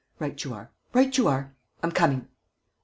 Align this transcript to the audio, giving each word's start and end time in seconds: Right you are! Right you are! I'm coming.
Right 0.19 0.43
you 0.43 0.51
are! 0.55 0.71
Right 0.93 1.15
you 1.15 1.27
are! 1.27 1.55
I'm 1.83 1.91
coming. 1.91 2.27